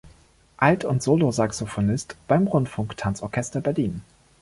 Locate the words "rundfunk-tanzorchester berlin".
2.47-4.01